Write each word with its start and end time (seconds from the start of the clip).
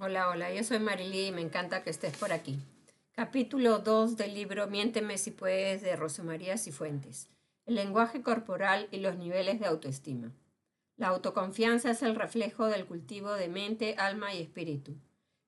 Hola, 0.00 0.28
hola, 0.28 0.52
yo 0.52 0.64
soy 0.64 0.80
Marily 0.80 1.26
y 1.26 1.32
me 1.32 1.40
encanta 1.40 1.84
que 1.84 1.90
estés 1.90 2.16
por 2.16 2.32
aquí. 2.32 2.58
Capítulo 3.12 3.78
2 3.78 4.16
del 4.16 4.34
libro 4.34 4.66
Miénteme 4.66 5.18
si 5.18 5.30
puedes 5.30 5.82
de 5.82 5.94
Rosa 5.94 6.24
María 6.24 6.58
Cifuentes. 6.58 7.28
El 7.64 7.76
lenguaje 7.76 8.20
corporal 8.20 8.88
y 8.90 8.98
los 8.98 9.16
niveles 9.16 9.60
de 9.60 9.66
autoestima. 9.66 10.32
La 10.96 11.08
autoconfianza 11.08 11.92
es 11.92 12.02
el 12.02 12.16
reflejo 12.16 12.66
del 12.66 12.86
cultivo 12.86 13.34
de 13.34 13.46
mente, 13.46 13.94
alma 13.96 14.34
y 14.34 14.42
espíritu. 14.42 14.96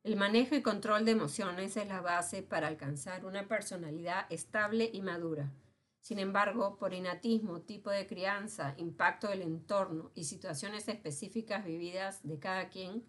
El 0.05 0.15
manejo 0.15 0.55
y 0.55 0.63
control 0.63 1.05
de 1.05 1.11
emociones 1.11 1.77
es 1.77 1.89
la 1.89 2.01
base 2.01 2.45
para 2.45 2.69
alcanzar 2.69 3.25
una 3.25 3.49
personalidad 3.49 4.27
estable 4.31 4.89
y 4.93 5.03
madura. 5.03 5.51
Sin 6.01 6.21
embargo, 6.21 6.77
por 6.79 6.95
inatismo, 6.95 7.63
tipo 7.63 7.91
de 7.91 8.07
crianza, 8.07 8.75
impacto 8.77 9.27
del 9.27 9.43
entorno 9.43 10.13
y 10.15 10.23
situaciones 10.23 10.87
específicas 10.87 11.65
vividas 11.65 12.21
de 12.23 12.39
cada 12.39 12.69
quien, 12.69 13.03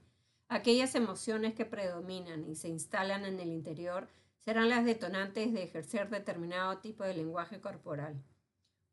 Aquellas 0.50 0.96
emociones 0.96 1.56
que 1.56 1.66
predominan 1.66 2.50
y 2.50 2.56
se 2.56 2.70
instalan 2.70 3.26
en 3.26 3.42
el 3.42 3.50
interior 3.50 4.08
serán 4.40 4.70
las 4.70 4.86
detonantes 4.86 5.52
de 5.52 5.64
ejercer 5.64 6.10
determinado 6.10 6.78
tipo 6.78 7.04
de 7.04 7.14
lenguaje 7.14 7.60
corporal. 7.60 8.24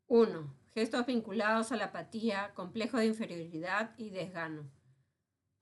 1. 0.07 0.53
Gestos 0.73 1.05
vinculados 1.05 1.71
a 1.71 1.77
la 1.77 1.85
apatía, 1.85 2.51
complejo 2.55 2.97
de 2.97 3.05
inferioridad 3.05 3.97
y 3.97 4.09
desgano. 4.09 4.69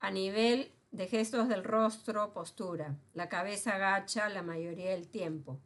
A 0.00 0.10
nivel 0.10 0.72
de 0.90 1.06
gestos 1.06 1.48
del 1.48 1.62
rostro, 1.62 2.32
postura. 2.32 2.96
La 3.12 3.28
cabeza 3.28 3.76
agacha 3.76 4.28
la 4.28 4.42
mayoría 4.42 4.90
del 4.90 5.06
tiempo. 5.06 5.60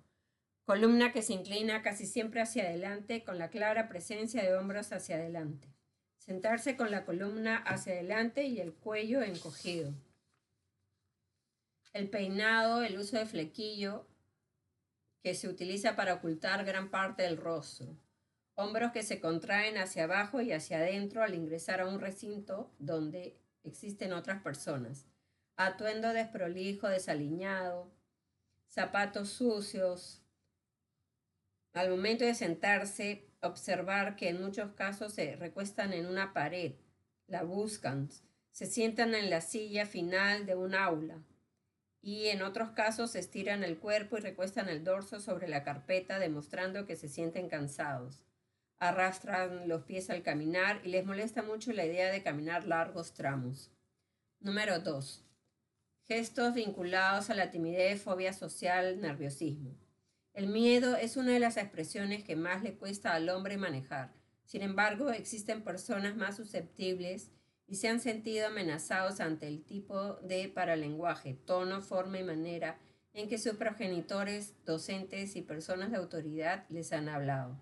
Columna 0.67 1.11
que 1.11 1.23
se 1.23 1.33
inclina 1.33 1.81
casi 1.81 2.05
siempre 2.05 2.43
hacia 2.43 2.65
adelante 2.65 3.25
con 3.25 3.39
la 3.39 3.49
clara 3.49 3.89
presencia 3.89 4.43
de 4.43 4.55
hombros 4.55 4.93
hacia 4.93 5.17
adelante. 5.17 5.69
Sentarse 6.19 6.77
con 6.77 6.91
la 6.91 7.07
columna 7.07 7.57
hacia 7.57 7.95
adelante 7.95 8.45
y 8.45 8.61
el 8.61 8.75
cuello 8.75 9.23
encogido 9.23 9.95
el 11.93 12.11
peinado, 12.11 12.83
el 12.83 12.99
uso 12.99 13.17
de 13.19 13.27
flequillo 13.27 14.07
que 15.23 15.35
se 15.35 15.49
utiliza 15.49 15.97
para 15.97 16.15
ocultar 16.15 16.65
gran 16.65 16.91
parte 16.91 17.23
del 17.23 17.37
rostro, 17.37 17.97
hombros 18.55 18.93
que 18.93 19.03
se 19.03 19.21
contraen 19.21 19.79
hacia 19.79 20.05
abajo 20.05 20.41
y 20.41 20.53
hacia 20.53 20.79
adentro 20.79 21.23
al 21.23 21.35
ingresar 21.35 21.81
a 21.81 21.87
un 21.87 22.01
recinto 22.01 22.71
donde 22.79 23.37
existen 23.65 24.13
otras 24.13 24.43
personas, 24.43 25.07
atuendo 25.57 26.13
desprolijo, 26.13 26.89
desaliñado, 26.89 27.91
zapatos 28.69 29.31
sucios. 29.31 30.23
Al 31.73 31.91
momento 31.91 32.25
de 32.25 32.35
sentarse, 32.35 33.29
observar 33.43 34.17
que 34.17 34.29
en 34.29 34.43
muchos 34.43 34.73
casos 34.73 35.13
se 35.13 35.37
recuestan 35.37 35.93
en 35.93 36.07
una 36.07 36.33
pared, 36.33 36.75
la 37.27 37.43
buscan, 37.43 38.09
se 38.53 38.67
sientan 38.67 39.15
en 39.15 39.31
la 39.31 39.41
silla 39.41 39.87
final 39.87 40.47
de 40.47 40.57
un 40.57 40.75
aula, 40.75 41.23
y 42.01 42.29
en 42.29 42.43
otros 42.43 42.71
casos 42.71 43.15
estiran 43.15 43.65
el 43.65 43.79
cuerpo 43.79 44.19
y 44.19 44.21
recuestan 44.21 44.69
el 44.69 44.85
dorso 44.85 45.21
sobre 45.21 45.49
la 45.49 45.65
carpeta 45.65 46.19
demostrando 46.19 46.87
que 46.87 46.97
se 46.97 47.09
sienten 47.09 47.49
cansados. 47.49 48.21
Arrastran 48.79 49.69
los 49.69 49.83
pies 49.83 50.09
al 50.09 50.23
caminar 50.23 50.81
y 50.85 50.89
les 50.89 51.05
molesta 51.05 51.43
mucho 51.43 51.73
la 51.73 51.85
idea 51.85 52.13
de 52.13 52.23
caminar 52.23 52.65
largos 52.65 53.13
tramos. 53.13 53.73
Número 54.41 54.79
2. 54.79 55.25
Gestos 56.07 56.55
vinculados 56.55 57.29
a 57.29 57.35
la 57.35 57.51
timidez, 57.51 58.01
fobia 58.01 58.33
social, 58.33 59.01
nerviosismo. 59.01 59.77
El 60.33 60.47
miedo 60.47 60.95
es 60.95 61.17
una 61.17 61.33
de 61.33 61.41
las 61.41 61.57
expresiones 61.57 62.23
que 62.23 62.37
más 62.37 62.63
le 62.63 62.75
cuesta 62.75 63.15
al 63.15 63.29
hombre 63.29 63.59
manejar. 63.59 64.15
Sin 64.45 64.63
embargo, 64.63 65.11
existen 65.11 65.65
personas 65.65 66.17
más 66.17 66.37
susceptibles 66.37 67.33
y 67.69 67.77
se 67.77 67.89
han 67.89 68.01
sentido 68.01 68.47
amenazados 68.47 69.21
ante 69.21 69.47
el 69.47 69.63
tipo 69.63 70.15
de 70.15 70.49
paralenguaje, 70.49 71.35
tono, 71.35 71.83
forma 71.83 72.19
y 72.19 72.25
manera 72.25 72.79
en 73.13 73.29
que 73.29 73.39
sus 73.39 73.55
progenitores, 73.55 74.55
docentes 74.65 75.37
y 75.37 75.43
personas 75.43 75.91
de 75.91 75.99
autoridad 75.99 76.65
les 76.71 76.93
han 76.93 77.09
hablado. 77.09 77.61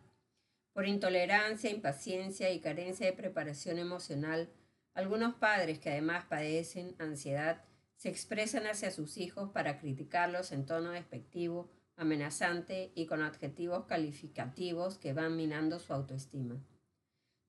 Por 0.72 0.86
intolerancia, 0.86 1.70
impaciencia 1.70 2.52
y 2.52 2.61
carencia 2.61 3.06
de 3.06 3.14
preparación 3.14 3.78
emocional, 3.78 4.48
algunos 4.95 5.34
padres 5.34 5.78
que 5.78 5.90
además 5.90 6.24
padecen 6.27 6.95
ansiedad 6.98 7.64
se 7.96 8.11
expresan 8.11 8.66
hacia 8.66 8.90
sus 8.90 9.16
hijos 9.16 9.50
para 9.50 9.78
criticarlos 9.78 10.52
en 10.52 10.66
tono 10.66 10.90
despectivo, 10.90 11.70
amenazante 11.96 12.92
y 12.95 13.06
con 13.06 13.22
adjetivos 13.22 13.86
calificativos 13.86 14.98
que 14.98 15.14
van 15.14 15.34
minando 15.34 15.80
su 15.80 15.95
autoestima. 15.95 16.62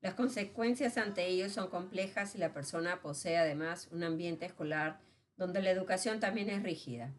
Las 0.00 0.14
consecuencias 0.14 0.96
ante 0.96 1.26
ellos 1.26 1.52
son 1.52 1.68
complejas 1.68 2.32
si 2.32 2.38
la 2.38 2.52
persona 2.52 3.00
posee 3.02 3.38
además 3.38 3.88
un 3.90 4.04
ambiente 4.04 4.46
escolar 4.46 5.00
donde 5.36 5.60
la 5.60 5.70
educación 5.70 6.20
también 6.20 6.50
es 6.50 6.62
rígida. 6.62 7.12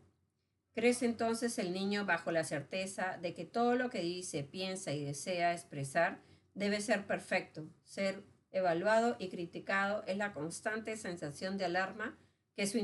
Crece 0.73 1.06
entonces 1.06 1.57
el 1.59 1.73
niño 1.73 2.06
bajo 2.06 2.31
la 2.31 2.44
certeza 2.44 3.17
de 3.17 3.34
que 3.34 3.44
todo 3.44 3.75
lo 3.75 3.90
que 3.90 4.01
dice, 4.01 4.44
piensa 4.44 4.94
y 4.94 5.03
desea 5.03 5.53
expresar 5.53 6.22
debe 6.53 6.79
ser 6.79 7.06
perfecto, 7.06 7.67
ser 7.84 8.23
evaluado 8.51 9.16
y 9.19 9.29
criticado 9.29 10.03
es 10.07 10.17
la 10.17 10.34
constante 10.34 10.96
sensación 10.97 11.57
de 11.57 11.66
alarma 11.66 12.17
que 12.56 12.67
su 12.67 12.78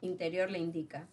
interior 0.00 0.50
le 0.50 0.58
indica. 0.58 1.08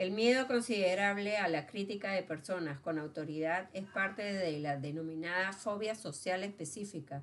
El 0.00 0.12
miedo 0.12 0.46
considerable 0.46 1.36
a 1.36 1.46
la 1.48 1.66
crítica 1.66 2.12
de 2.12 2.22
personas 2.22 2.80
con 2.80 2.98
autoridad 2.98 3.68
es 3.74 3.84
parte 3.84 4.22
de 4.22 4.58
la 4.58 4.78
denominada 4.78 5.52
fobia 5.52 5.94
social 5.94 6.42
específica, 6.42 7.22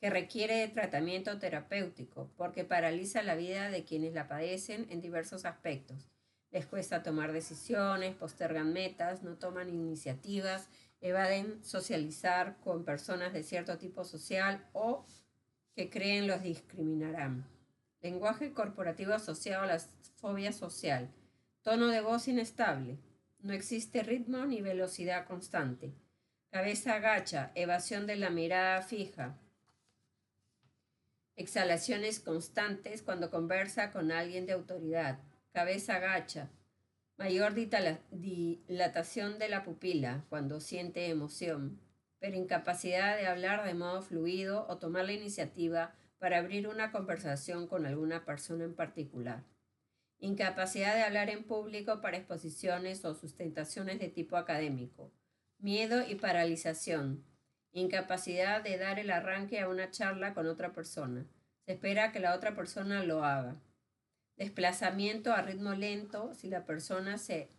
que 0.00 0.08
requiere 0.08 0.66
tratamiento 0.68 1.38
terapéutico 1.38 2.30
porque 2.38 2.64
paraliza 2.64 3.22
la 3.22 3.34
vida 3.34 3.68
de 3.68 3.84
quienes 3.84 4.14
la 4.14 4.26
padecen 4.26 4.86
en 4.88 5.02
diversos 5.02 5.44
aspectos. 5.44 6.08
Les 6.50 6.64
cuesta 6.64 7.02
tomar 7.02 7.30
decisiones, 7.30 8.14
postergan 8.14 8.72
metas, 8.72 9.22
no 9.22 9.36
toman 9.36 9.68
iniciativas, 9.68 10.70
evaden 11.02 11.62
socializar 11.62 12.56
con 12.64 12.86
personas 12.86 13.34
de 13.34 13.42
cierto 13.42 13.76
tipo 13.76 14.02
social 14.02 14.66
o 14.72 15.04
que 15.74 15.90
creen 15.90 16.26
los 16.26 16.42
discriminarán. 16.42 17.46
Lenguaje 18.00 18.54
corporativo 18.54 19.12
asociado 19.12 19.64
a 19.64 19.66
la 19.66 19.78
fobia 20.16 20.52
social 20.52 21.10
Tono 21.64 21.86
de 21.88 22.02
voz 22.02 22.28
inestable. 22.28 22.98
No 23.38 23.54
existe 23.54 24.02
ritmo 24.02 24.44
ni 24.44 24.60
velocidad 24.60 25.26
constante. 25.26 25.94
Cabeza 26.50 26.92
agacha, 26.92 27.52
evasión 27.54 28.06
de 28.06 28.16
la 28.16 28.28
mirada 28.28 28.82
fija. 28.82 29.38
Exhalaciones 31.36 32.20
constantes 32.20 33.00
cuando 33.00 33.30
conversa 33.30 33.92
con 33.92 34.12
alguien 34.12 34.44
de 34.44 34.52
autoridad. 34.52 35.20
Cabeza 35.54 35.94
agacha. 35.94 36.50
Mayor 37.16 37.54
dilatación 37.54 39.38
de 39.38 39.48
la 39.48 39.62
pupila 39.62 40.26
cuando 40.28 40.60
siente 40.60 41.08
emoción, 41.08 41.80
pero 42.18 42.36
incapacidad 42.36 43.16
de 43.16 43.26
hablar 43.26 43.64
de 43.64 43.72
modo 43.72 44.02
fluido 44.02 44.66
o 44.68 44.76
tomar 44.76 45.06
la 45.06 45.14
iniciativa 45.14 45.94
para 46.18 46.40
abrir 46.40 46.68
una 46.68 46.92
conversación 46.92 47.66
con 47.68 47.86
alguna 47.86 48.26
persona 48.26 48.64
en 48.64 48.74
particular 48.74 49.53
incapacidad 50.24 50.94
de 50.94 51.02
hablar 51.02 51.28
en 51.28 51.44
público 51.44 52.00
para 52.00 52.16
exposiciones 52.16 53.04
o 53.04 53.14
sustentaciones 53.14 53.98
de 54.00 54.08
tipo 54.08 54.36
académico, 54.36 55.12
miedo 55.58 56.02
y 56.08 56.14
paralización, 56.14 57.24
incapacidad 57.72 58.62
de 58.62 58.78
dar 58.78 58.98
el 58.98 59.10
arranque 59.10 59.60
a 59.60 59.68
una 59.68 59.90
charla 59.90 60.32
con 60.32 60.46
otra 60.46 60.72
persona. 60.72 61.26
Se 61.66 61.72
espera 61.72 62.10
que 62.10 62.20
la 62.20 62.34
otra 62.34 62.54
persona 62.54 63.04
lo 63.04 63.22
haga. 63.22 63.60
Desplazamiento 64.36 65.32
a 65.32 65.42
ritmo 65.42 65.74
lento 65.74 66.34
si 66.34 66.48
la 66.48 66.64
persona 66.64 67.18
se 67.18 67.50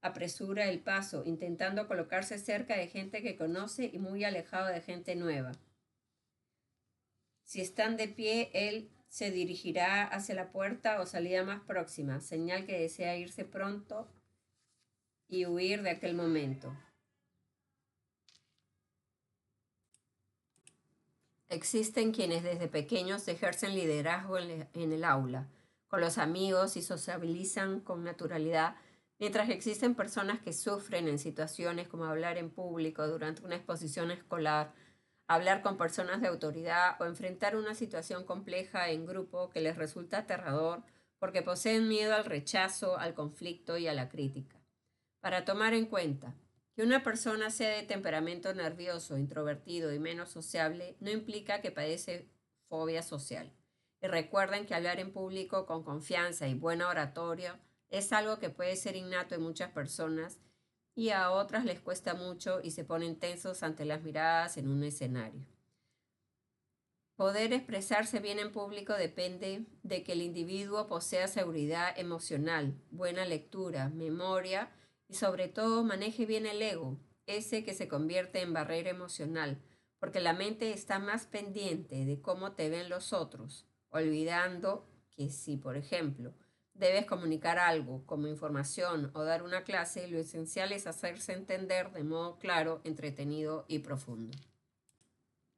apresura 0.00 0.68
el 0.68 0.80
paso, 0.80 1.22
intentando 1.26 1.86
colocarse 1.86 2.38
cerca 2.38 2.76
de 2.76 2.88
gente 2.88 3.22
que 3.22 3.36
conoce 3.36 3.90
y 3.92 3.98
muy 3.98 4.24
alejado 4.24 4.68
de 4.68 4.80
gente 4.80 5.16
nueva. 5.16 5.52
Si 7.44 7.60
están 7.60 7.96
de 7.96 8.08
pie, 8.08 8.50
él 8.54 8.90
se 9.16 9.30
dirigirá 9.30 10.04
hacia 10.04 10.34
la 10.34 10.52
puerta 10.52 11.00
o 11.00 11.06
salida 11.06 11.42
más 11.42 11.62
próxima, 11.62 12.20
señal 12.20 12.66
que 12.66 12.78
desea 12.78 13.16
irse 13.16 13.46
pronto 13.46 14.06
y 15.26 15.46
huir 15.46 15.80
de 15.80 15.88
aquel 15.88 16.14
momento. 16.14 16.76
Existen 21.48 22.12
quienes 22.12 22.42
desde 22.42 22.68
pequeños 22.68 23.26
ejercen 23.26 23.74
liderazgo 23.74 24.36
en 24.36 24.92
el 24.92 25.02
aula, 25.02 25.48
con 25.88 26.02
los 26.02 26.18
amigos 26.18 26.76
y 26.76 26.82
sociabilizan 26.82 27.80
con 27.80 28.04
naturalidad, 28.04 28.76
mientras 29.18 29.46
que 29.46 29.54
existen 29.54 29.94
personas 29.94 30.40
que 30.40 30.52
sufren 30.52 31.08
en 31.08 31.18
situaciones 31.18 31.88
como 31.88 32.04
hablar 32.04 32.36
en 32.36 32.50
público 32.50 33.08
durante 33.08 33.42
una 33.42 33.56
exposición 33.56 34.10
escolar, 34.10 34.74
hablar 35.26 35.62
con 35.62 35.76
personas 35.76 36.20
de 36.20 36.28
autoridad 36.28 37.00
o 37.00 37.04
enfrentar 37.04 37.56
una 37.56 37.74
situación 37.74 38.24
compleja 38.24 38.90
en 38.90 39.06
grupo 39.06 39.50
que 39.50 39.60
les 39.60 39.76
resulta 39.76 40.18
aterrador 40.18 40.82
porque 41.18 41.42
poseen 41.42 41.88
miedo 41.88 42.14
al 42.14 42.24
rechazo, 42.24 42.98
al 42.98 43.14
conflicto 43.14 43.78
y 43.78 43.88
a 43.88 43.94
la 43.94 44.08
crítica. 44.08 44.56
Para 45.20 45.44
tomar 45.44 45.74
en 45.74 45.86
cuenta 45.86 46.34
que 46.74 46.82
una 46.82 47.02
persona 47.02 47.50
sea 47.50 47.70
de 47.70 47.82
temperamento 47.82 48.52
nervioso, 48.54 49.16
introvertido 49.16 49.92
y 49.92 49.98
menos 49.98 50.28
sociable 50.28 50.96
no 51.00 51.10
implica 51.10 51.60
que 51.62 51.72
padece 51.72 52.28
fobia 52.68 53.02
social. 53.02 53.50
Y 54.02 54.08
recuerden 54.08 54.66
que 54.66 54.74
hablar 54.74 55.00
en 55.00 55.12
público 55.12 55.64
con 55.64 55.82
confianza 55.82 56.46
y 56.48 56.54
buena 56.54 56.88
oratoria 56.88 57.58
es 57.88 58.12
algo 58.12 58.38
que 58.38 58.50
puede 58.50 58.76
ser 58.76 58.94
innato 58.94 59.34
en 59.34 59.42
muchas 59.42 59.70
personas 59.70 60.38
y 60.96 61.10
a 61.10 61.30
otras 61.30 61.64
les 61.66 61.78
cuesta 61.78 62.14
mucho 62.14 62.60
y 62.62 62.72
se 62.72 62.82
ponen 62.82 63.16
tensos 63.16 63.62
ante 63.62 63.84
las 63.84 64.02
miradas 64.02 64.56
en 64.56 64.68
un 64.68 64.82
escenario. 64.82 65.46
Poder 67.16 67.52
expresarse 67.52 68.18
bien 68.18 68.38
en 68.38 68.50
público 68.50 68.94
depende 68.94 69.66
de 69.82 70.02
que 70.02 70.12
el 70.12 70.22
individuo 70.22 70.86
posea 70.86 71.28
seguridad 71.28 71.96
emocional, 71.98 72.74
buena 72.90 73.26
lectura, 73.26 73.90
memoria 73.90 74.70
y 75.06 75.14
sobre 75.14 75.48
todo 75.48 75.84
maneje 75.84 76.26
bien 76.26 76.46
el 76.46 76.60
ego, 76.62 76.98
ese 77.26 77.62
que 77.62 77.74
se 77.74 77.88
convierte 77.88 78.40
en 78.40 78.54
barrera 78.54 78.90
emocional, 78.90 79.58
porque 79.98 80.20
la 80.20 80.32
mente 80.32 80.72
está 80.72 80.98
más 80.98 81.26
pendiente 81.26 82.06
de 82.06 82.20
cómo 82.20 82.52
te 82.52 82.70
ven 82.70 82.88
los 82.88 83.12
otros, 83.12 83.66
olvidando 83.90 84.86
que 85.10 85.30
si, 85.30 85.56
por 85.56 85.76
ejemplo, 85.76 86.34
debes 86.78 87.06
comunicar 87.06 87.58
algo 87.58 88.04
como 88.06 88.26
información 88.26 89.10
o 89.14 89.24
dar 89.24 89.42
una 89.42 89.64
clase, 89.64 90.08
lo 90.08 90.18
esencial 90.18 90.72
es 90.72 90.86
hacerse 90.86 91.32
entender 91.32 91.92
de 91.92 92.04
modo 92.04 92.38
claro, 92.38 92.80
entretenido 92.84 93.64
y 93.68 93.80
profundo. 93.80 94.36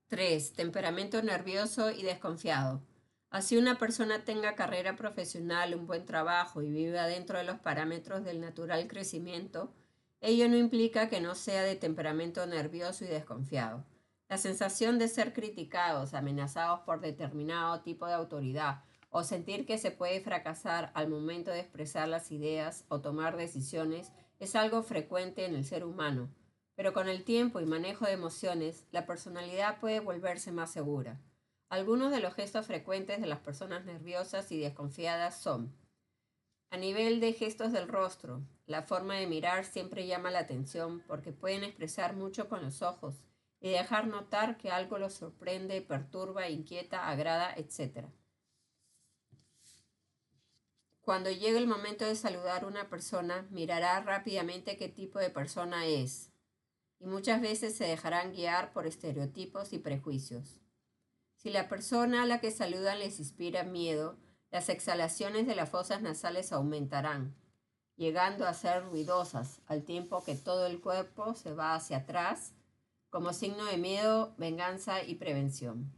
3. 0.09 0.53
Temperamento 0.55 1.23
nervioso 1.23 1.91
y 1.91 2.03
desconfiado. 2.03 2.83
Así 3.31 3.59
una 3.59 3.79
persona 3.79 4.25
tenga 4.25 4.55
carrera 4.55 4.97
profesional, 4.97 5.75
un 5.75 5.87
buen 5.87 6.07
trabajo 6.07 6.63
y 6.63 6.71
viva 6.71 7.07
dentro 7.07 7.37
de 7.37 7.45
los 7.45 7.59
parámetros 7.59 8.25
del 8.25 8.41
natural 8.41 8.89
crecimiento, 8.89 9.75
ello 10.21 10.49
no 10.49 10.57
implica 10.57 11.09
que 11.09 11.21
no 11.21 11.35
sea 11.35 11.63
de 11.63 11.77
temperamento 11.77 12.45
nervioso 12.47 13.05
y 13.05 13.09
desconfiado. 13.09 13.85
La 14.29 14.37
sensación 14.37 14.99
de 14.99 15.09
ser 15.09 15.33
criticados, 15.33 16.13
amenazados 16.13 16.81
por 16.81 17.01
determinado 17.01 17.81
tipo 17.83 18.07
de 18.07 18.15
autoridad 18.15 18.83
o 19.11 19.25
sentir 19.25 19.67
que 19.67 19.79
se 19.79 19.91
puede 19.91 20.21
fracasar 20.21 20.91
al 20.95 21.09
momento 21.09 21.51
de 21.51 21.61
expresar 21.61 22.09
las 22.09 22.31
ideas 22.31 22.85
o 22.89 23.01
tomar 23.01 23.37
decisiones 23.37 24.13
es 24.39 24.55
algo 24.55 24.83
frecuente 24.83 25.45
en 25.45 25.55
el 25.55 25.65
ser 25.65 25.85
humano 25.85 26.31
pero 26.79 26.93
con 26.93 27.09
el 27.09 27.25
tiempo 27.25 27.59
y 27.59 27.67
manejo 27.67 28.07
de 28.07 28.13
emociones, 28.13 28.87
la 28.93 29.05
personalidad 29.05 29.81
puede 29.81 29.99
volverse 29.99 30.53
más 30.53 30.71
segura. 30.71 31.21
Algunos 31.69 32.13
de 32.13 32.21
los 32.21 32.35
gestos 32.35 32.67
frecuentes 32.67 33.21
de 33.21 33.27
las 33.27 33.41
personas 33.41 33.85
nerviosas 33.85 34.53
y 34.53 34.61
desconfiadas 34.61 35.37
son 35.41 35.75
a 36.71 36.77
nivel 36.77 37.19
de 37.19 37.33
gestos 37.33 37.73
del 37.73 37.89
rostro, 37.89 38.47
la 38.67 38.83
forma 38.83 39.17
de 39.17 39.27
mirar 39.27 39.65
siempre 39.65 40.07
llama 40.07 40.31
la 40.31 40.39
atención 40.39 41.03
porque 41.09 41.33
pueden 41.33 41.65
expresar 41.65 42.15
mucho 42.15 42.49
con 42.49 42.63
los 42.63 42.81
ojos 42.81 43.25
y 43.61 43.71
dejar 43.71 44.07
notar 44.07 44.57
que 44.57 44.71
algo 44.71 44.99
los 44.99 45.15
sorprende, 45.15 45.83
perturba, 45.83 46.49
inquieta, 46.49 47.09
agrada, 47.09 47.53
etc. 47.57 48.07
Cuando 51.09 51.31
llegue 51.31 51.57
el 51.57 51.67
momento 51.67 52.05
de 52.05 52.15
saludar 52.15 52.65
a 52.65 52.67
una 52.67 52.91
persona, 52.91 53.47
mirará 53.49 53.99
rápidamente 54.03 54.77
qué 54.77 54.91
tipo 54.91 55.19
de 55.19 55.31
persona 55.31 55.87
es 55.87 56.31
y 56.99 57.07
muchas 57.07 57.41
veces 57.41 57.75
se 57.75 57.85
dejarán 57.85 58.35
guiar 58.35 58.75
por 58.75 58.87
estereotipos 58.87 59.73
y 59.73 59.79
prejuicios. 59.79 60.61
Si 61.35 61.49
la 61.49 61.67
persona 61.67 62.25
a 62.25 62.27
la 62.27 62.43
que 62.43 62.51
saludan 62.51 62.99
les 62.99 63.21
inspira 63.21 63.63
miedo, 63.63 64.19
las 64.51 64.69
exhalaciones 64.69 65.47
de 65.47 65.55
las 65.55 65.71
fosas 65.71 66.03
nasales 66.03 66.53
aumentarán, 66.53 67.35
llegando 67.97 68.47
a 68.47 68.53
ser 68.53 68.85
ruidosas, 68.85 69.63
al 69.67 69.85
tiempo 69.85 70.23
que 70.25 70.35
todo 70.35 70.67
el 70.67 70.79
cuerpo 70.79 71.35
se 71.35 71.55
va 71.55 71.75
hacia 71.75 71.97
atrás, 71.97 72.53
como 73.09 73.33
signo 73.33 73.65
de 73.65 73.79
miedo, 73.79 74.35
venganza 74.37 75.03
y 75.03 75.15
prevención. 75.15 75.91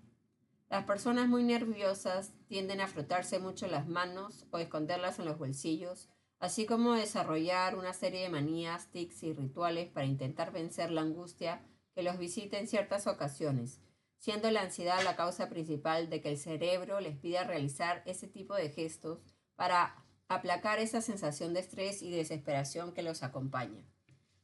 Las 0.68 0.84
personas 0.84 1.26
muy 1.26 1.42
nerviosas 1.42 2.30
tienden 2.50 2.82
a 2.82 2.88
frotarse 2.88 3.38
mucho 3.38 3.67
las 3.69 3.88
manos 3.88 4.44
o 4.50 4.58
esconderlas 4.58 5.19
en 5.19 5.25
los 5.25 5.38
bolsillos 5.38 6.11
así 6.41 6.64
como 6.64 6.94
desarrollar 6.94 7.76
una 7.76 7.93
serie 7.93 8.23
de 8.23 8.31
manías, 8.31 8.91
tics 8.91 9.23
y 9.23 9.32
rituales 9.32 9.91
para 9.91 10.06
intentar 10.06 10.52
vencer 10.52 10.91
la 10.91 11.02
angustia 11.02 11.62
que 11.94 12.02
los 12.02 12.19
visita 12.19 12.58
en 12.58 12.67
ciertas 12.67 13.06
ocasiones, 13.06 13.81
siendo 14.19 14.50
la 14.50 14.62
ansiedad 14.62 15.05
la 15.05 15.17
causa 15.17 15.49
principal 15.50 16.08
de 16.08 16.23
que 16.23 16.31
el 16.31 16.38
cerebro 16.38 17.00
les 17.00 17.17
pida 17.19 17.44
realizar 17.44 18.02
ese 18.06 18.26
tipo 18.26 18.55
de 18.55 18.70
gestos 18.70 19.20
para 19.55 20.02
aplacar 20.29 20.79
esa 20.79 21.02
sensación 21.02 21.52
de 21.52 21.61
estrés 21.61 22.00
y 22.00 22.11
desesperación 22.11 22.94
que 22.94 23.02
los 23.02 23.23
acompaña. 23.23 23.85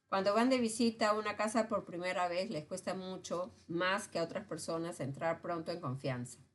Cuando 0.09 0.35
van 0.35 0.51
de 0.51 0.59
visita 0.59 1.09
a 1.09 1.15
una 1.15 1.37
casa 1.37 1.67
por 1.67 1.85
primera 1.85 2.29
vez 2.29 2.51
les 2.51 2.67
cuesta 2.67 2.95
mucho 2.95 3.55
más 3.67 4.07
que 4.07 4.19
a 4.19 4.23
otras 4.23 4.47
personas 4.47 5.01
entrar 5.01 5.41
pronto 5.41 5.73
en 5.73 5.81
confianza. 5.81 6.46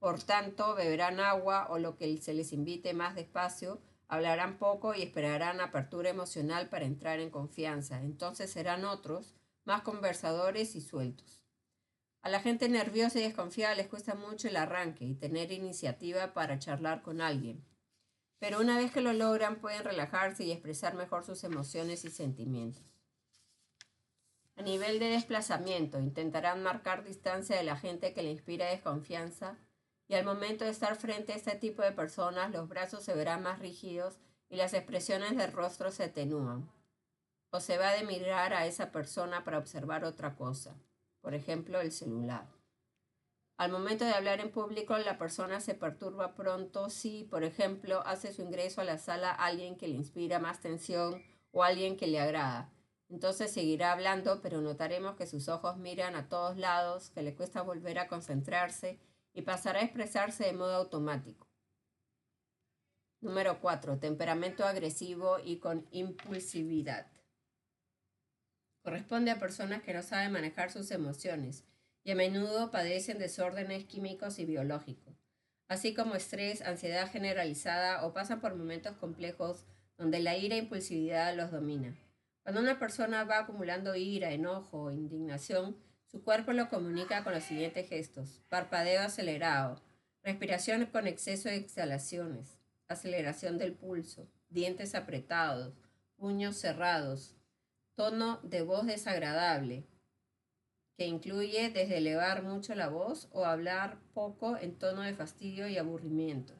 Por 0.00 0.20
tanto, 0.20 0.74
beberán 0.74 1.20
agua 1.20 1.68
o 1.70 1.78
lo 1.78 1.96
que 1.96 2.16
se 2.18 2.34
les 2.34 2.52
invite 2.52 2.92
más 2.94 3.14
despacio 3.14 3.80
Hablarán 4.10 4.58
poco 4.58 4.92
y 4.92 5.02
esperarán 5.02 5.60
apertura 5.60 6.10
emocional 6.10 6.68
para 6.68 6.84
entrar 6.84 7.20
en 7.20 7.30
confianza. 7.30 8.00
Entonces 8.02 8.50
serán 8.50 8.84
otros, 8.84 9.36
más 9.64 9.82
conversadores 9.82 10.74
y 10.74 10.80
sueltos. 10.80 11.44
A 12.20 12.28
la 12.28 12.40
gente 12.40 12.68
nerviosa 12.68 13.20
y 13.20 13.22
desconfiada 13.22 13.76
les 13.76 13.86
cuesta 13.86 14.16
mucho 14.16 14.48
el 14.48 14.56
arranque 14.56 15.04
y 15.04 15.14
tener 15.14 15.52
iniciativa 15.52 16.34
para 16.34 16.58
charlar 16.58 17.02
con 17.02 17.20
alguien. 17.20 17.64
Pero 18.40 18.58
una 18.58 18.76
vez 18.76 18.90
que 18.90 19.00
lo 19.00 19.12
logran 19.12 19.60
pueden 19.60 19.84
relajarse 19.84 20.42
y 20.42 20.50
expresar 20.50 20.94
mejor 20.94 21.22
sus 21.22 21.44
emociones 21.44 22.04
y 22.04 22.10
sentimientos. 22.10 22.82
A 24.56 24.62
nivel 24.62 24.98
de 24.98 25.10
desplazamiento, 25.10 26.00
intentarán 26.00 26.64
marcar 26.64 27.04
distancia 27.04 27.54
de 27.54 27.62
la 27.62 27.76
gente 27.76 28.12
que 28.12 28.24
le 28.24 28.32
inspira 28.32 28.66
desconfianza 28.66 29.56
y 30.10 30.14
al 30.14 30.24
momento 30.24 30.64
de 30.64 30.72
estar 30.72 30.96
frente 30.96 31.32
a 31.32 31.36
este 31.36 31.54
tipo 31.54 31.82
de 31.82 31.92
personas 31.92 32.50
los 32.50 32.68
brazos 32.68 33.04
se 33.04 33.14
verán 33.14 33.44
más 33.44 33.60
rígidos 33.60 34.18
y 34.48 34.56
las 34.56 34.74
expresiones 34.74 35.36
del 35.36 35.52
rostro 35.52 35.92
se 35.92 36.02
atenúan. 36.02 36.68
O 37.52 37.60
se 37.60 37.78
va 37.78 37.92
de 37.92 38.02
mirar 38.02 38.52
a 38.52 38.66
esa 38.66 38.90
persona 38.90 39.44
para 39.44 39.58
observar 39.58 40.04
otra 40.04 40.34
cosa, 40.34 40.74
por 41.20 41.32
ejemplo 41.32 41.80
el 41.80 41.92
celular. 41.92 42.48
Al 43.56 43.70
momento 43.70 44.04
de 44.04 44.12
hablar 44.12 44.40
en 44.40 44.50
público, 44.50 44.98
la 44.98 45.16
persona 45.16 45.60
se 45.60 45.74
perturba 45.74 46.34
pronto 46.34 46.90
si, 46.90 47.22
por 47.30 47.44
ejemplo, 47.44 48.02
hace 48.04 48.32
su 48.32 48.42
ingreso 48.42 48.80
a 48.80 48.84
la 48.84 48.98
sala 48.98 49.30
alguien 49.30 49.76
que 49.76 49.86
le 49.86 49.94
inspira 49.94 50.40
más 50.40 50.58
tensión 50.58 51.22
o 51.52 51.62
alguien 51.62 51.96
que 51.96 52.08
le 52.08 52.18
agrada. 52.18 52.72
Entonces 53.10 53.52
seguirá 53.52 53.92
hablando, 53.92 54.40
pero 54.42 54.60
notaremos 54.60 55.14
que 55.14 55.28
sus 55.28 55.48
ojos 55.48 55.76
miran 55.76 56.16
a 56.16 56.28
todos 56.28 56.56
lados, 56.56 57.10
que 57.10 57.22
le 57.22 57.36
cuesta 57.36 57.62
volver 57.62 58.00
a 58.00 58.08
concentrarse 58.08 58.98
y 59.32 59.42
pasará 59.42 59.80
a 59.80 59.84
expresarse 59.84 60.44
de 60.44 60.52
modo 60.52 60.74
automático. 60.74 61.46
Número 63.20 63.60
4. 63.60 63.98
Temperamento 63.98 64.64
agresivo 64.64 65.38
y 65.44 65.58
con 65.58 65.86
impulsividad. 65.90 67.06
Corresponde 68.82 69.30
a 69.30 69.38
personas 69.38 69.82
que 69.82 69.92
no 69.92 70.02
saben 70.02 70.32
manejar 70.32 70.70
sus 70.70 70.90
emociones 70.90 71.64
y 72.02 72.12
a 72.12 72.14
menudo 72.14 72.70
padecen 72.70 73.18
desórdenes 73.18 73.84
químicos 73.84 74.38
y 74.38 74.46
biológicos, 74.46 75.14
así 75.68 75.92
como 75.92 76.14
estrés, 76.14 76.62
ansiedad 76.62 77.10
generalizada 77.10 78.06
o 78.06 78.14
pasan 78.14 78.40
por 78.40 78.56
momentos 78.56 78.96
complejos 78.96 79.66
donde 79.98 80.20
la 80.20 80.36
ira 80.38 80.54
e 80.54 80.60
impulsividad 80.60 81.36
los 81.36 81.50
domina. 81.50 81.94
Cuando 82.42 82.62
una 82.62 82.78
persona 82.78 83.24
va 83.24 83.40
acumulando 83.40 83.94
ira, 83.94 84.32
enojo 84.32 84.84
o 84.84 84.90
indignación, 84.90 85.76
su 86.10 86.24
cuerpo 86.24 86.52
lo 86.52 86.68
comunica 86.68 87.22
con 87.22 87.32
los 87.32 87.44
siguientes 87.44 87.88
gestos. 87.88 88.42
Parpadeo 88.48 89.02
acelerado, 89.02 89.80
respiración 90.24 90.86
con 90.86 91.06
exceso 91.06 91.48
de 91.48 91.56
exhalaciones, 91.56 92.58
aceleración 92.88 93.58
del 93.58 93.74
pulso, 93.74 94.28
dientes 94.48 94.96
apretados, 94.96 95.74
puños 96.16 96.56
cerrados, 96.56 97.36
tono 97.94 98.40
de 98.42 98.62
voz 98.62 98.86
desagradable, 98.86 99.86
que 100.96 101.06
incluye 101.06 101.70
desde 101.70 101.98
elevar 101.98 102.42
mucho 102.42 102.74
la 102.74 102.88
voz 102.88 103.28
o 103.30 103.44
hablar 103.44 104.00
poco 104.12 104.56
en 104.56 104.76
tono 104.76 105.02
de 105.02 105.14
fastidio 105.14 105.68
y 105.68 105.78
aburrimiento. 105.78 106.54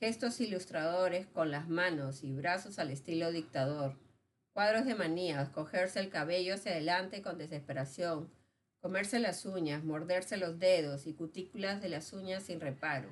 Gestos 0.00 0.40
ilustradores 0.40 1.26
con 1.26 1.50
las 1.50 1.68
manos 1.68 2.24
y 2.24 2.32
brazos 2.32 2.78
al 2.78 2.90
estilo 2.90 3.30
dictador, 3.30 3.98
Cuadros 4.52 4.84
de 4.84 4.94
manías, 4.94 5.48
cogerse 5.48 5.98
el 5.98 6.10
cabello 6.10 6.54
hacia 6.54 6.72
adelante 6.72 7.22
con 7.22 7.38
desesperación, 7.38 8.30
comerse 8.80 9.18
las 9.18 9.46
uñas, 9.46 9.82
morderse 9.82 10.36
los 10.36 10.58
dedos 10.58 11.06
y 11.06 11.14
cutículas 11.14 11.80
de 11.80 11.88
las 11.88 12.12
uñas 12.12 12.42
sin 12.42 12.60
reparo. 12.60 13.08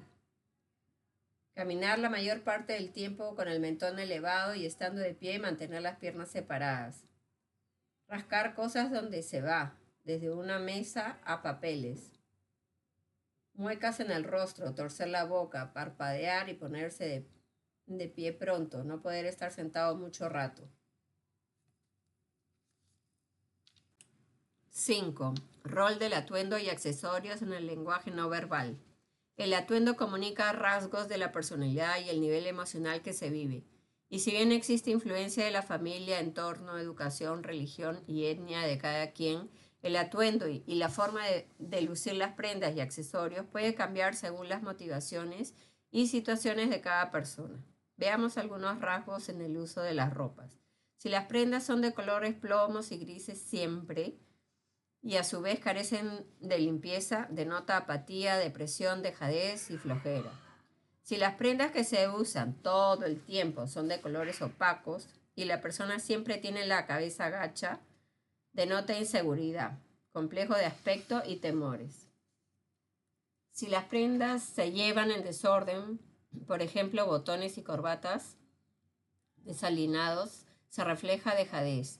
Caminar 1.54 1.98
la 1.98 2.10
mayor 2.10 2.42
parte 2.42 2.74
del 2.74 2.92
tiempo 2.92 3.34
con 3.34 3.48
el 3.48 3.58
mentón 3.58 3.98
elevado 3.98 4.54
y 4.54 4.66
estando 4.66 5.00
de 5.00 5.14
pie 5.14 5.38
mantener 5.38 5.80
las 5.80 5.96
piernas 5.96 6.30
separadas. 6.30 7.04
Rascar 8.06 8.54
cosas 8.54 8.90
donde 8.90 9.22
se 9.22 9.40
va, 9.40 9.78
desde 10.04 10.30
una 10.30 10.58
mesa 10.58 11.20
a 11.24 11.40
papeles. 11.40 12.20
Muecas 13.54 14.00
en 14.00 14.10
el 14.10 14.24
rostro, 14.24 14.74
torcer 14.74 15.08
la 15.08 15.24
boca, 15.24 15.72
parpadear 15.72 16.50
y 16.50 16.54
ponerse 16.54 17.26
de 17.86 18.08
pie 18.08 18.34
pronto, 18.34 18.84
no 18.84 19.00
poder 19.00 19.24
estar 19.24 19.52
sentado 19.52 19.96
mucho 19.96 20.28
rato. 20.28 20.68
5. 24.72 25.34
Rol 25.64 25.98
del 25.98 26.12
atuendo 26.12 26.56
y 26.56 26.68
accesorios 26.68 27.42
en 27.42 27.52
el 27.52 27.66
lenguaje 27.66 28.12
no 28.12 28.28
verbal. 28.28 28.78
El 29.36 29.52
atuendo 29.52 29.96
comunica 29.96 30.52
rasgos 30.52 31.08
de 31.08 31.18
la 31.18 31.32
personalidad 31.32 31.98
y 32.00 32.08
el 32.08 32.20
nivel 32.20 32.46
emocional 32.46 33.02
que 33.02 33.12
se 33.12 33.30
vive. 33.30 33.64
Y 34.08 34.20
si 34.20 34.30
bien 34.30 34.52
existe 34.52 34.90
influencia 34.90 35.44
de 35.44 35.50
la 35.50 35.62
familia, 35.62 36.20
entorno, 36.20 36.78
educación, 36.78 37.42
religión 37.42 38.02
y 38.06 38.26
etnia 38.26 38.60
de 38.60 38.78
cada 38.78 39.10
quien, 39.10 39.50
el 39.82 39.96
atuendo 39.96 40.46
y, 40.48 40.62
la 40.66 40.88
forma 40.88 41.22
de, 41.58 41.82
lucir 41.82 42.14
las 42.14 42.34
prendas 42.34 42.76
y 42.76 42.80
accesorios 42.80 43.46
puede 43.46 43.74
cambiar 43.74 44.14
según 44.14 44.48
las 44.48 44.62
motivaciones 44.62 45.54
y 45.90 46.06
situaciones 46.06 46.70
de 46.70 46.80
cada 46.80 47.10
persona. 47.10 47.64
Veamos 47.96 48.38
algunos 48.38 48.80
rasgos 48.80 49.28
en 49.30 49.40
el 49.40 49.56
uso 49.56 49.80
de 49.80 49.94
las 49.94 50.14
ropas. 50.14 50.60
Si 50.96 51.08
las 51.08 51.26
prendas 51.26 51.64
son 51.64 51.80
de 51.80 51.92
colores 51.92 52.34
plomos 52.34 52.92
y 52.92 52.98
grises 52.98 53.40
siempre 53.40 54.18
y 55.02 55.16
a 55.16 55.24
su 55.24 55.40
vez 55.40 55.60
carecen 55.60 56.26
de 56.40 56.58
limpieza, 56.58 57.26
denota 57.30 57.76
apatía, 57.76 58.36
depresión, 58.36 59.02
dejadez 59.02 59.70
y 59.70 59.78
flojera. 59.78 60.30
Si 61.02 61.16
las 61.16 61.34
prendas 61.34 61.72
que 61.72 61.84
se 61.84 62.08
usan 62.08 62.54
todo 62.54 63.06
el 63.06 63.20
tiempo 63.20 63.66
son 63.66 63.88
de 63.88 64.00
colores 64.00 64.42
opacos 64.42 65.08
y 65.34 65.44
la 65.44 65.60
persona 65.60 65.98
siempre 65.98 66.36
tiene 66.36 66.66
la 66.66 66.86
cabeza 66.86 67.30
gacha, 67.30 67.80
denota 68.52 68.98
inseguridad, 68.98 69.78
complejo 70.12 70.54
de 70.54 70.66
aspecto 70.66 71.22
y 71.26 71.36
temores. 71.36 72.08
Si 73.52 73.66
las 73.66 73.84
prendas 73.84 74.42
se 74.42 74.72
llevan 74.72 75.10
en 75.10 75.24
desorden, 75.24 76.00
por 76.46 76.62
ejemplo, 76.62 77.06
botones 77.06 77.58
y 77.58 77.62
corbatas 77.62 78.36
desalineados, 79.38 80.46
se 80.68 80.84
refleja 80.84 81.34
dejadez. 81.34 81.98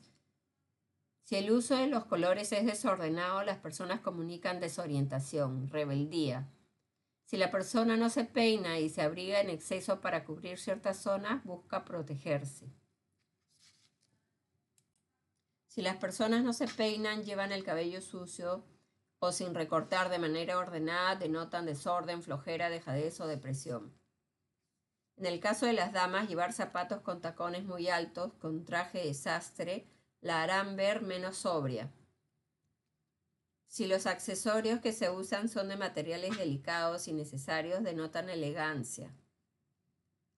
Si 1.31 1.37
el 1.37 1.53
uso 1.53 1.77
de 1.77 1.87
los 1.87 2.07
colores 2.07 2.51
es 2.51 2.67
desordenado, 2.67 3.45
las 3.45 3.59
personas 3.59 4.01
comunican 4.01 4.59
desorientación, 4.59 5.71
rebeldía, 5.71 6.49
si 7.25 7.37
la 7.37 7.53
persona 7.53 7.97
no 7.97 8.11
se 8.11 8.25
peina 8.25 8.81
y 8.81 8.89
se 8.89 9.03
abriga 9.03 9.41
en 9.41 9.49
exceso 9.49 10.01
para 10.01 10.25
cubrir 10.25 10.59
ciertas 10.59 10.97
zonas, 10.97 11.45
busca 11.45 11.85
protegerse. 11.85 12.67
Si 15.69 15.83
las 15.83 15.99
personas 15.99 16.43
no 16.43 16.53
se 16.53 16.67
peinan, 16.67 17.23
llevan 17.23 17.53
el 17.53 17.63
cabello 17.63 18.01
sucio 18.01 18.65
o 19.21 19.31
sin 19.31 19.55
recortar 19.55 20.09
de 20.09 20.19
manera 20.19 20.59
ordenada, 20.59 21.15
denotan 21.15 21.65
desorden, 21.65 22.25
flojera, 22.25 22.71
dejadez 22.71 23.21
o 23.21 23.29
depresión. 23.29 23.95
En 25.17 25.27
el 25.27 25.39
caso 25.39 25.67
de 25.67 25.75
las 25.75 25.93
damas, 25.93 26.29
llevar 26.29 26.53
zapatos 26.53 27.03
con 27.03 27.21
tacones 27.21 27.65
muy 27.65 27.89
altos, 27.89 28.33
con 28.41 28.65
traje 28.65 29.07
de 29.07 29.15
sastre, 29.15 29.87
la 30.21 30.43
harán 30.43 30.77
ver 30.77 31.03
menos 31.03 31.39
sobria. 31.39 31.91
Si 33.67 33.87
los 33.87 34.07
accesorios 34.07 34.81
que 34.81 34.93
se 34.93 35.11
usan 35.11 35.49
son 35.49 35.69
de 35.69 35.77
materiales 35.77 36.37
delicados 36.37 37.07
y 37.07 37.13
necesarios, 37.13 37.85
denotan 37.85 38.29
elegancia. 38.29 39.15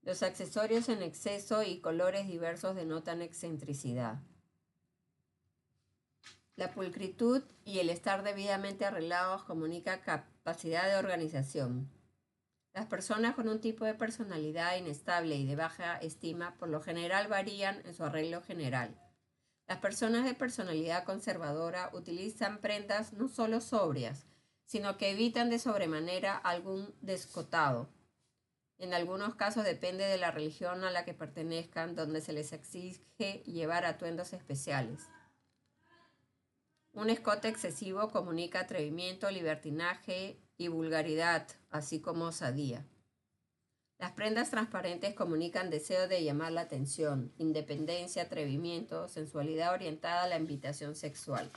Los 0.03 0.23
accesorios 0.23 0.89
en 0.89 1.03
exceso 1.03 1.63
y 1.63 1.81
colores 1.81 2.27
diversos 2.27 2.77
denotan 2.77 3.23
excentricidad. 3.23 4.21
La 6.57 6.71
pulcritud 6.71 7.43
y 7.65 7.79
el 7.79 7.89
estar 7.89 8.23
debidamente 8.23 8.85
arreglados 8.85 9.45
comunica 9.45 10.03
capacidad 10.03 10.87
de 10.87 10.97
organización. 10.97 11.91
Las 12.75 12.87
personas 12.87 13.35
con 13.35 13.49
un 13.49 13.61
tipo 13.61 13.85
de 13.85 13.95
personalidad 13.95 14.77
inestable 14.77 15.37
y 15.37 15.47
de 15.47 15.57
baja 15.57 15.97
estima 15.97 16.55
por 16.57 16.69
lo 16.69 16.83
general 16.83 17.29
varían 17.29 17.81
en 17.87 17.95
su 17.95 18.05
arreglo 18.05 18.43
general. 18.43 18.95
Las 19.67 19.79
personas 19.79 20.25
de 20.25 20.35
personalidad 20.35 21.05
conservadora 21.05 21.91
utilizan 21.93 22.59
prendas 22.61 23.13
no 23.13 23.29
solo 23.29 23.61
sobrias, 23.61 24.27
sino 24.65 24.97
que 24.97 25.11
evitan 25.11 25.51
de 25.51 25.59
sobremanera 25.59 26.37
algún 26.37 26.95
descotado. 27.01 27.89
En 28.79 28.95
algunos 28.95 29.35
casos 29.35 29.65
depende 29.65 30.05
de 30.05 30.19
la 30.19 30.31
religión 30.31 30.85
a 30.85 30.91
la 30.91 31.05
que 31.05 31.15
pertenezcan, 31.15 31.95
donde 31.95 32.21
se 32.21 32.33
les 32.33 32.53
exige 32.53 33.43
llevar 33.47 33.85
atuendos 33.85 34.33
especiales. 34.33 35.03
Un 36.93 37.09
escote 37.09 37.49
excesivo 37.49 38.11
comunica 38.11 38.61
atrevimiento, 38.61 39.31
libertinaje 39.31 40.43
y 40.59 40.69
vulgaridad, 40.69 41.47
así 41.71 42.01
como 42.01 42.27
osadía. 42.27 42.85
Las 44.03 44.11
prendas 44.11 44.51
transparentes 44.51 45.15
comunican 45.15 45.71
deseo 45.71 46.09
de 46.09 46.25
llamar 46.25 46.51
la 46.51 46.63
atención, 46.63 47.31
independencia, 47.39 48.25
atrevimiento, 48.25 49.07
sensualidad 49.07 49.73
orientada 49.73 50.25
a 50.25 50.27
la 50.27 50.39
invitación 50.39 50.97
sexual. 50.97 51.49